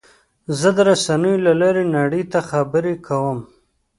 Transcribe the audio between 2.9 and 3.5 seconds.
کوم.